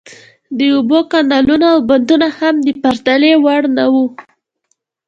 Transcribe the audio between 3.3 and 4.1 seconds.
وړ نه وو.